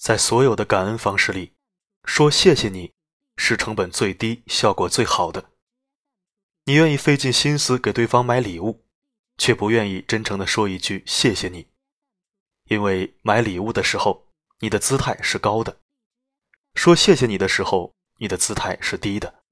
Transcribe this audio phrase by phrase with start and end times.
[0.00, 1.52] 在所有的感恩方式里，
[2.04, 2.94] 说谢谢你
[3.36, 5.50] 是成本最低、效果最好的。
[6.64, 8.82] 你愿意费尽心思给对方买礼物，
[9.36, 11.68] 却不愿意真诚的说一句谢谢你，
[12.68, 14.26] 因为买礼物的时候
[14.60, 15.78] 你的姿态是高的，
[16.74, 19.42] 说谢谢你的时候你的姿态是低的，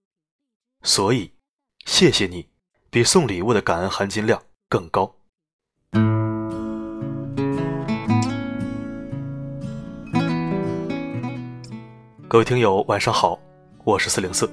[0.82, 1.34] 所以
[1.84, 2.48] 谢谢你
[2.88, 5.14] 比送礼物的感恩含金量更高。
[12.30, 13.38] 各位听友，晚上好，
[13.84, 14.46] 我是四零四，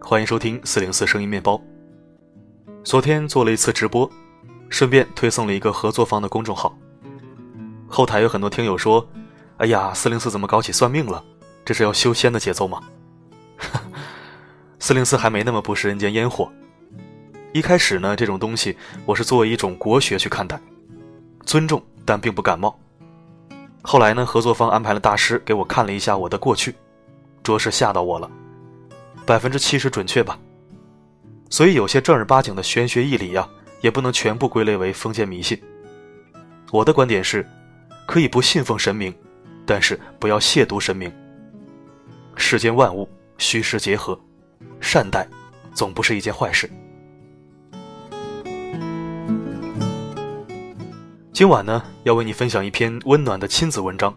[0.00, 1.60] 欢迎收听四零四声音面包。
[2.84, 4.08] 昨天做了一次直播，
[4.68, 6.78] 顺便推送了一个合作方的公众号。
[7.88, 9.04] 后台有很多听友说
[9.58, 11.20] ：“哎呀，四零四怎么搞起算命了？
[11.64, 12.80] 这是要修仙的节奏吗？”
[14.78, 16.48] 四零四还没那么不食人间烟火。
[17.52, 20.60] 一开始呢，这种东西我是作为一种国学去看待，
[21.44, 22.78] 尊重但并不感冒。
[23.82, 26.72] 后来呢，合作方安排了大师给我看了一下我的过去。
[27.46, 28.28] 着实吓到我了，
[29.24, 30.36] 百分之七十准确吧。
[31.48, 33.48] 所以有些正儿八经的玄学义理呀，
[33.82, 35.56] 也不能全部归类为封建迷信。
[36.72, 37.48] 我的观点是，
[38.04, 39.14] 可以不信奉神明，
[39.64, 41.12] 但是不要亵渎神明。
[42.34, 43.08] 世间万物
[43.38, 44.18] 虚实结合，
[44.80, 45.24] 善待
[45.72, 46.68] 总不是一件坏事。
[51.32, 54.12] 今晚呢，要为你分享一篇温暖的亲子文章，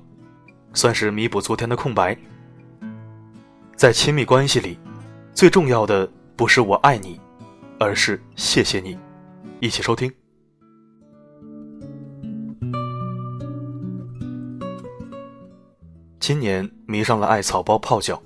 [0.74, 2.18] 算是弥补昨天的空白。
[3.80, 4.78] 在亲密关系里，
[5.34, 7.18] 最重要的不是我爱你，
[7.80, 9.00] 而是谢谢你。
[9.62, 10.14] 一起收听。
[16.20, 18.22] 今年迷上了艾草包泡脚，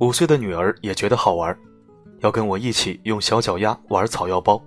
[0.00, 1.56] 五岁的女儿也觉得好玩，
[2.18, 4.60] 要跟我一起用小脚丫玩草药包。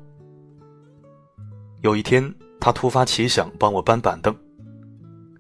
[1.81, 4.33] 有一天，她突发奇想帮我搬板凳，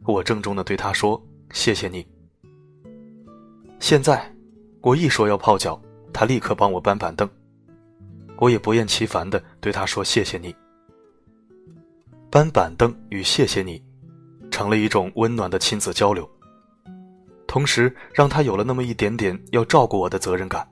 [0.05, 2.05] 我郑重的对她说：“谢谢你。”
[3.79, 4.33] 现在，
[4.81, 5.79] 我一说要泡脚，
[6.11, 7.29] 他立刻帮我搬板凳。
[8.37, 10.53] 我也不厌其烦地对他说：“谢谢你。”
[12.31, 13.81] 搬板凳与谢谢你，
[14.51, 16.29] 成了一种温暖的亲子交流，
[17.47, 20.67] 同时让他有了那么一点点要照顾我的责任感。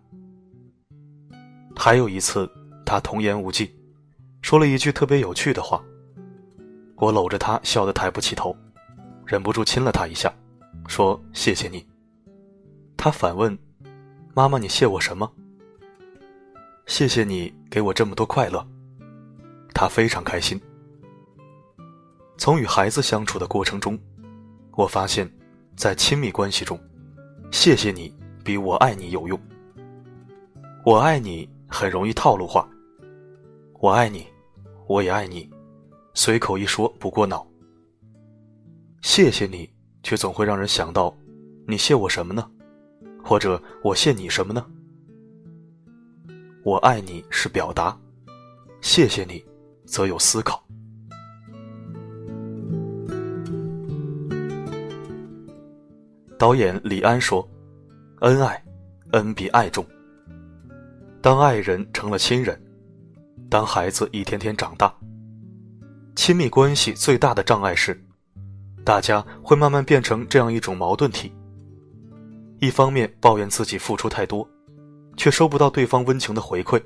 [1.76, 2.50] 还有一次，
[2.86, 3.74] 他童言无忌，
[4.42, 5.82] 说了一句特别有趣的话，
[6.98, 8.56] 我搂着他笑得抬不起头，
[9.26, 10.34] 忍不住亲了他一下，
[10.88, 11.86] 说：“谢谢你。”
[13.04, 13.60] 他反问
[14.34, 15.30] ：“妈妈，你谢我什么？”
[16.88, 18.66] 谢谢你给我这么多快乐。
[19.74, 20.58] 他非常开心。
[22.38, 24.00] 从与孩子相处的过程中，
[24.78, 25.30] 我发现，
[25.76, 26.80] 在亲密关系中，
[27.52, 29.38] 谢谢你比我爱你有用。
[30.86, 32.66] 我爱你很容易套路化，
[33.82, 34.26] 我爱你，
[34.88, 35.52] 我也爱你，
[36.14, 37.46] 随口一说不过脑。
[39.02, 39.70] 谢谢你
[40.04, 41.14] 却总会让人想到，
[41.68, 42.50] 你谢我什么呢？
[43.24, 44.66] 或者我谢你什么呢？
[46.64, 47.98] 我爱你是表达，
[48.82, 49.44] 谢谢你，
[49.86, 50.62] 则有思考。
[56.38, 57.48] 导演李安说
[58.20, 58.62] ：“恩爱，
[59.12, 59.86] 恩比爱重。
[61.22, 62.62] 当爱人成了亲人，
[63.50, 64.94] 当孩子一天天长大，
[66.16, 67.98] 亲密关系最大的障碍是，
[68.84, 71.32] 大家会慢慢变成这样一种矛盾体。”
[72.60, 74.48] 一方面抱怨自己付出太多，
[75.18, 76.82] 却收不到对方温情的回馈；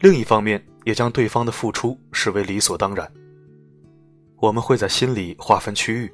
[0.00, 3.10] 另一方面也将对方的付出视为理所当然。
[4.36, 6.12] 我们会在心里划分区域，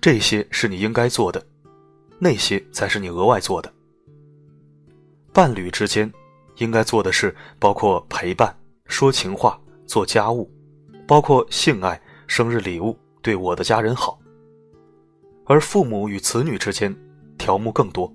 [0.00, 1.44] 这些是你应该做的，
[2.18, 3.72] 那些才是你额外做的。
[5.32, 6.12] 伴侣之间
[6.58, 8.56] 应该做的事包括陪伴、
[8.86, 10.48] 说情话、做家务，
[11.06, 14.20] 包括性爱、生日礼物、对我的家人好。
[15.46, 16.96] 而父母与子女之间。
[17.40, 18.12] 条目更多，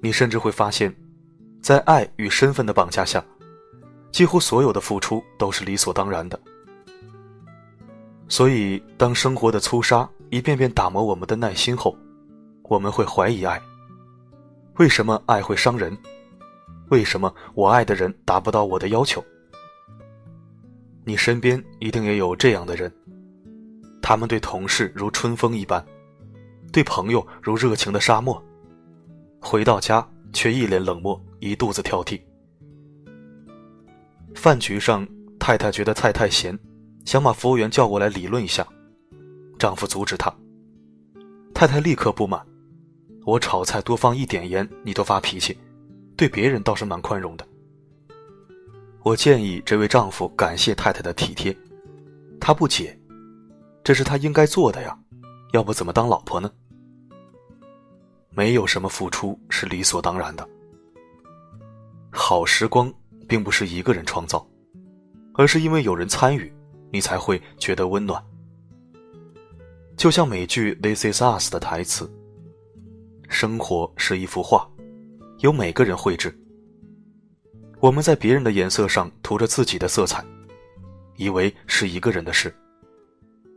[0.00, 0.94] 你甚至会发现，
[1.60, 3.22] 在爱与身份的绑架下，
[4.12, 6.40] 几乎所有的付出都是理所当然的。
[8.28, 11.96] 所以，当生活的粗沙一遍遍打磨我们的耐心后，
[12.62, 13.60] 我们会怀疑爱：
[14.76, 15.96] 为什么爱会伤人？
[16.90, 19.22] 为什么我爱的人达不到我的要求？
[21.04, 22.92] 你身边一定也有这样的人，
[24.00, 25.84] 他们对同事如春风一般。
[26.72, 28.42] 对朋友如热情的沙漠，
[29.40, 32.20] 回到家却一脸冷漠，一肚子挑剔。
[34.34, 35.06] 饭局上，
[35.38, 36.56] 太太觉得菜太咸，
[37.04, 38.66] 想把服务员叫过来理论一下，
[39.58, 40.32] 丈夫阻止她。
[41.54, 42.46] 太太立刻不满
[43.24, 45.58] ：“我炒菜多放一点盐，你都发脾气，
[46.16, 47.48] 对别人倒是蛮宽容的。”
[49.02, 51.56] 我建议这位丈夫感谢太太的体贴，
[52.38, 52.96] 他不解
[53.82, 54.96] ：“这是他应该做的呀。”
[55.52, 56.50] 要不怎么当老婆呢？
[58.30, 60.48] 没有什么付出是理所当然的。
[62.10, 62.92] 好时光
[63.28, 64.46] 并不是一个人创造，
[65.34, 66.52] 而是因为有人参与，
[66.90, 68.22] 你才会觉得温暖。
[69.96, 72.08] 就像美剧《This Is Us》的台词
[73.28, 74.68] ：“生活是一幅画，
[75.38, 76.36] 由每个人绘制。
[77.80, 80.24] 我们在别人的颜色上涂着自己的色彩，
[81.16, 82.54] 以为是一个人的事，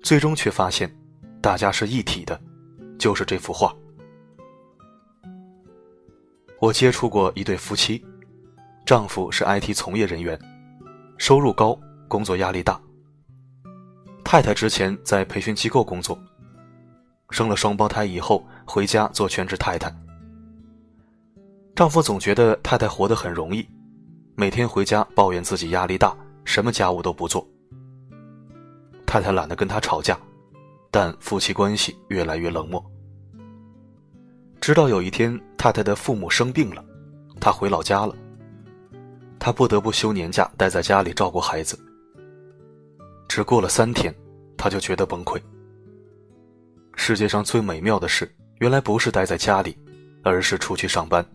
[0.03, 0.91] 最终却发现，
[1.41, 2.39] 大家是一体的，
[2.99, 3.75] 就是这幅画。”
[6.61, 8.05] 我接触过一对夫妻。
[8.85, 10.37] 丈夫是 IT 从业人员，
[11.17, 12.79] 收入高，工作压力大。
[14.23, 16.17] 太太之前在培训机构工作，
[17.29, 19.93] 生了双胞胎以后回家做全职太太。
[21.75, 23.65] 丈夫总觉得太太活得很容易，
[24.35, 27.47] 每天回家抱怨自己压力大，什么家务都不做。
[29.05, 30.19] 太太懒得跟他吵架，
[30.91, 32.85] 但夫妻关系越来越冷漠。
[34.59, 36.85] 直到有一天，太太的父母生病了，
[37.39, 38.13] 她回老家了。
[39.39, 41.79] 他不得不休年假，待在家里照顾孩子。
[43.27, 44.13] 只过了三天，
[44.55, 45.41] 他就觉得崩溃。
[46.95, 49.75] 世界上最美妙的事，原来不是待在家里，
[50.23, 51.25] 而是出去上班。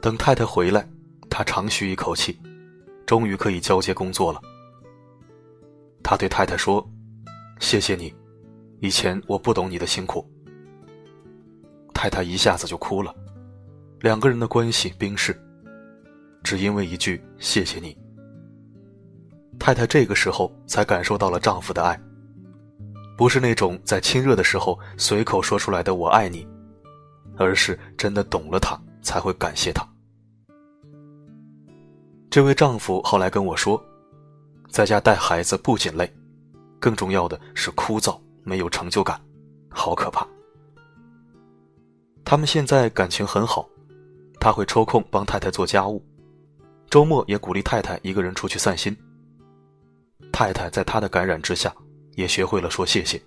[0.00, 0.84] 等太太回来，
[1.30, 2.36] 他长吁一口气，
[3.06, 4.40] 终于可以交接工作了。
[6.02, 6.84] 他对太太说
[7.62, 8.12] ：“谢谢你，
[8.80, 10.28] 以前我不懂你的辛苦。”
[11.94, 13.14] 太太一下子就哭了，
[14.00, 15.40] 两个人的关系冰释。
[16.42, 17.96] 只因为一句“谢谢你”，
[19.60, 21.98] 太太这个时候才感受到了丈夫的爱，
[23.16, 26.44] 不是那种在亲热的时候随口说出来的“我爱你”，
[27.38, 29.88] 而是真的懂了他才会感谢他。
[32.28, 33.80] 这位丈夫后来跟我说，
[34.68, 36.12] 在家带孩子不仅累，
[36.82, 39.20] 更重要的是枯燥，没有成就感，
[39.70, 40.26] 好可怕。
[42.24, 43.68] 他们现在感情很好，
[44.40, 46.04] 他会抽空帮太太做家务。
[46.90, 48.96] 周末也鼓励太太一个人出去散心。
[50.32, 51.72] 太太在他的感染之下，
[52.16, 53.22] 也学会了说谢谢。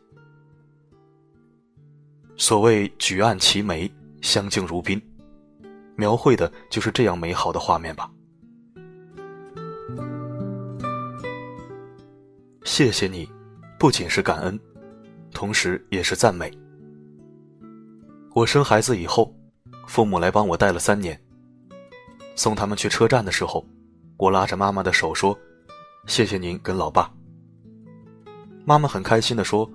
[2.36, 3.90] 所谓举案齐眉，
[4.22, 5.02] 相敬如宾，
[5.96, 8.12] 描绘的就是这样美好的画面吧。
[12.66, 13.30] 谢谢你，
[13.78, 14.60] 不仅是感恩，
[15.32, 16.52] 同时也是赞美。
[18.34, 19.36] 我生孩子以后，
[19.88, 21.20] 父母来帮我带了三年。
[22.36, 23.66] 送他们去车站的时候，
[24.18, 25.38] 我拉着妈妈的手说
[26.08, 27.12] ：“谢谢您跟老爸。”
[28.66, 29.70] 妈妈很开心的说：“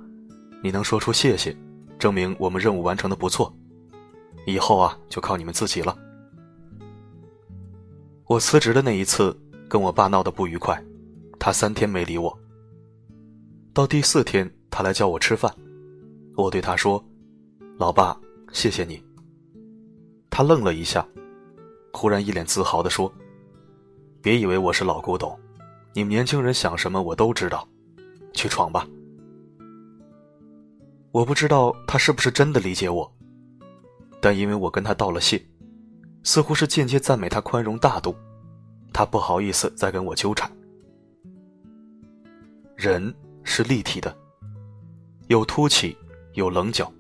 [0.63, 1.57] 你能说出谢谢，
[1.99, 3.55] 证明我们任务完成的不错。
[4.47, 5.97] 以后啊，就靠你们自己了。”
[8.27, 9.39] 我辞职的那一次，
[9.69, 10.83] 跟我爸闹得不愉快，
[11.39, 12.40] 他三天没理我。
[13.73, 15.53] 到第四天，他来叫我吃饭，
[16.37, 17.03] 我对他说
[17.79, 18.19] ：“老爸，
[18.53, 19.01] 谢谢你。”
[20.29, 21.07] 他愣了一下。
[21.93, 23.13] 忽然一脸自豪地说
[24.23, 25.39] ：“别以为我是老古董，
[25.93, 27.67] 你们年轻人想什么我都知道，
[28.33, 28.87] 去闯吧。”
[31.13, 33.13] 我不知道他是不是真的理解我，
[34.21, 35.41] 但因为我跟他道了谢，
[36.23, 38.15] 似乎是间接赞美他宽容大度，
[38.93, 40.51] 他不好意思再跟我纠缠。
[42.77, 43.13] 人
[43.53, 44.17] 是立体的，
[45.27, 45.97] 有凸起，
[46.35, 46.91] 有棱角，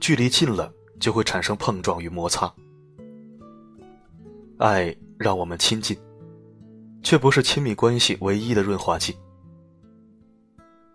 [0.00, 2.50] 距离近了就会产生碰撞与摩擦。
[4.56, 5.94] 爱让我们亲近，
[7.02, 9.14] 却不是亲密关系唯一的润滑剂。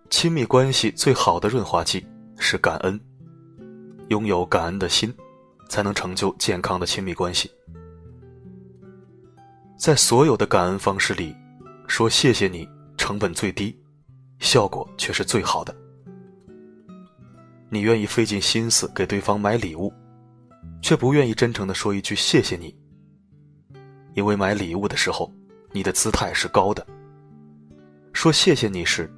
[0.10, 2.04] 亲密关系最好的润滑剂
[2.40, 3.00] 是感恩，
[4.08, 5.14] 拥有感恩的心，
[5.70, 7.52] 才能成就健康的亲密关系。
[9.78, 11.36] 在所有的感恩方式里，
[11.88, 12.68] 说谢谢你
[12.98, 13.80] 成本最低，
[14.40, 15.76] 效果却是最好的。
[17.70, 19.92] 你愿意费尽心思给对方买礼物，
[20.82, 22.76] 却不愿意真诚的说一句谢谢你。
[24.14, 25.32] 因为买礼物的时候，
[25.72, 26.86] 你的姿态是高的；
[28.14, 29.12] 说谢谢你时，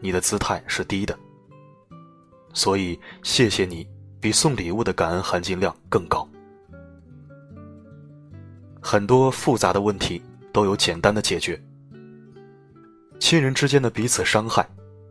[0.00, 1.18] 你的姿态是低的。
[2.54, 3.86] 所以，谢谢你
[4.20, 6.26] 比送礼物的感恩含金量更高。
[8.80, 11.62] 很多复杂的问题都有简单的解决。
[13.22, 14.68] 亲人之间的彼此伤害，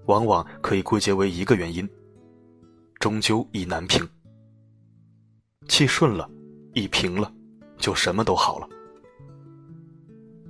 [0.07, 1.89] 往往可以归结为一个原因：
[2.99, 4.05] 终究意难平。
[5.69, 6.29] 气顺了，
[6.73, 7.33] 意平了，
[7.77, 8.67] 就什么都好了。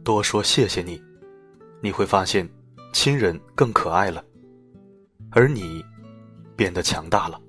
[0.03, 0.99] 多说谢谢你，
[1.81, 2.49] 你会发现，
[2.93, 4.25] 亲人更可爱了，
[5.29, 5.85] 而你
[6.55, 7.39] 变得强大了。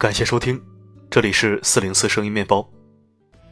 [0.00, 0.58] 感谢收听，
[1.10, 2.66] 这里是四零四声音面包。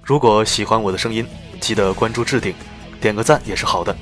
[0.03, 1.23] 如果喜欢我的声音，
[1.61, 2.55] 记得关注置顶，
[3.03, 3.95] 点个赞也是好的。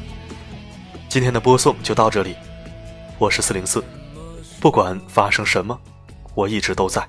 [1.08, 2.36] 今天的播送就到这里，
[3.18, 3.82] 我是四零四，
[4.60, 5.76] 不管发生什么，
[6.36, 7.00] 我一直都在。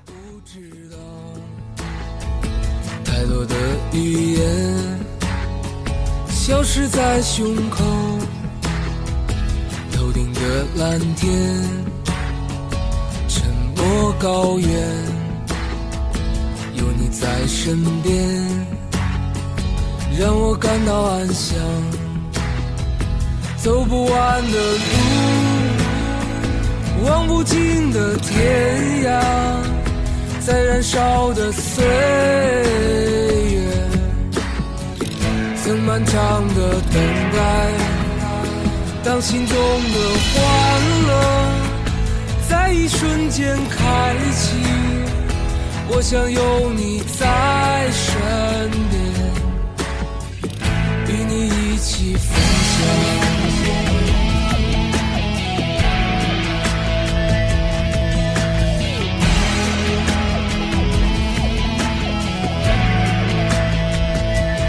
[3.04, 3.54] 太多的
[3.92, 4.98] 语言
[6.30, 7.84] 消失在胸口，
[9.92, 11.64] 头顶的蓝天，
[13.28, 15.07] 沉默高原，
[17.10, 18.14] 在身边，
[20.18, 21.58] 让我感到安详。
[23.56, 24.58] 走不完的
[27.02, 29.20] 路，望不尽的天涯，
[30.40, 31.84] 在燃烧的岁
[33.52, 33.58] 月，
[35.64, 37.38] 曾漫长的等待。
[39.04, 39.98] 当心中的
[40.34, 40.36] 欢
[41.06, 41.12] 乐
[42.48, 44.56] 在一瞬间开启，
[45.90, 48.14] 我想有你在身
[48.90, 49.02] 边，
[51.08, 52.28] 与你一起分
[52.68, 52.76] 享。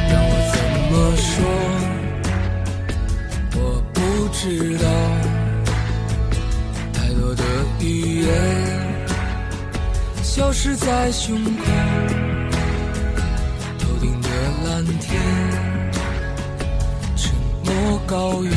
[0.10, 0.56] 让我怎
[0.90, 1.30] 么说？
[10.62, 11.63] 是在胸口，
[13.80, 14.28] 头顶的
[14.68, 15.22] 蓝天，
[17.16, 18.51] 沉默高原，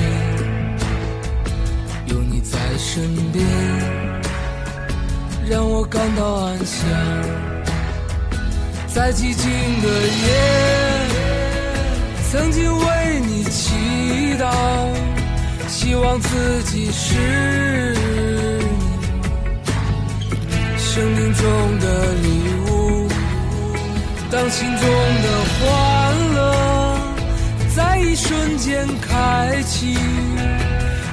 [2.07, 3.47] 有你在身边，
[5.49, 6.85] 让我感到安详。
[8.89, 9.49] 在寂静
[9.81, 9.89] 的
[10.25, 10.27] 夜，
[12.33, 14.53] 曾经为你祈祷，
[15.69, 17.95] 希望自己是
[20.95, 22.29] 生命中的礼
[22.69, 23.09] 物。
[24.31, 24.87] 当心中
[25.23, 26.99] 的欢乐
[27.75, 29.97] 在一瞬间开启，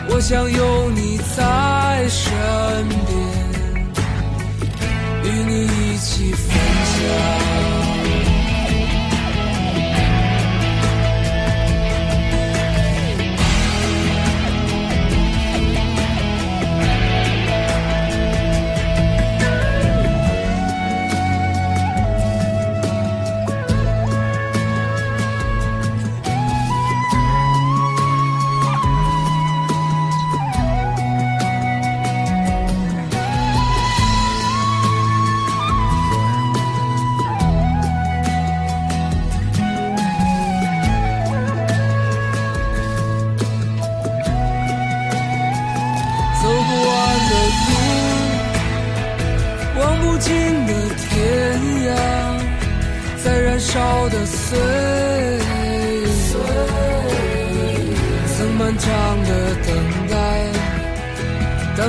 [0.10, 2.30] 我想有你在身
[3.08, 3.18] 边，
[5.24, 6.52] 与你一起分
[6.84, 7.99] 享。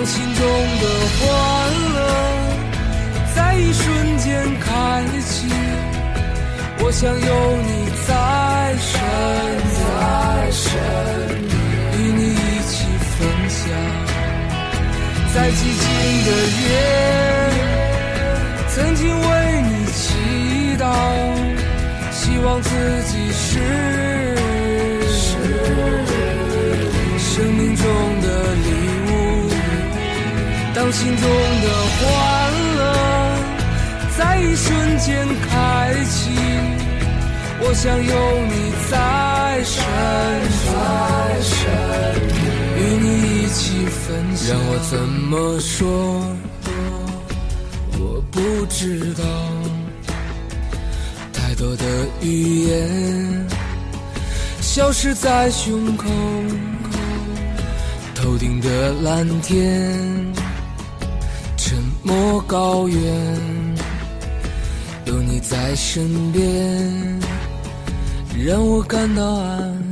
[0.00, 0.42] 当心中
[0.80, 0.84] 的
[1.18, 1.28] 欢
[1.92, 1.98] 乐
[3.36, 5.46] 在一瞬间开启，
[6.78, 7.70] 我想有你
[8.08, 8.10] 在
[8.80, 8.96] 身
[9.76, 10.72] 边，
[11.98, 12.72] 与你一起
[13.10, 13.18] 分
[13.50, 13.60] 享。
[15.34, 15.84] 在寂静
[16.24, 16.64] 的夜，
[18.70, 19.28] 曾经为
[19.68, 20.00] 你祈
[20.78, 20.82] 祷，
[22.10, 22.68] 希望自
[23.04, 23.60] 己是
[30.92, 32.80] 心中的欢乐
[34.18, 36.30] 在一瞬间开启，
[37.60, 38.12] 我想有
[38.48, 39.76] 你在身
[41.54, 41.64] 边，
[42.76, 43.06] 与你
[43.44, 44.00] 一起分
[44.36, 44.48] 享。
[44.50, 45.86] 让我怎么说？
[48.00, 49.22] 我不知道。
[51.32, 51.84] 太多的
[52.20, 53.46] 语言
[54.60, 56.08] 消失在胸口，
[58.14, 60.32] 头顶的蓝天，
[62.02, 63.76] 莫高远，
[65.04, 67.20] 有你在身边，
[68.44, 69.89] 让我感到安